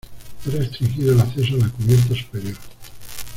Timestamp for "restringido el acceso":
0.49-1.53